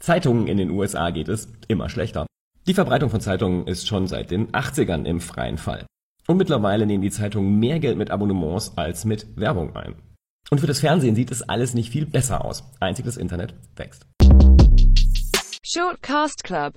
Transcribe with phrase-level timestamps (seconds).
[0.00, 2.26] Zeitungen in den USA geht es immer schlechter.
[2.66, 5.84] Die Verbreitung von Zeitungen ist schon seit den 80ern im freien Fall.
[6.26, 9.94] Und mittlerweile nehmen die Zeitungen mehr Geld mit Abonnements als mit Werbung ein.
[10.50, 12.64] Und für das Fernsehen sieht es alles nicht viel besser aus.
[12.80, 14.06] Einzig das Internet wächst.
[15.62, 16.68] Shortcast Club